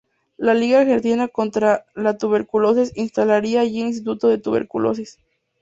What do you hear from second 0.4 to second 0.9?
Liga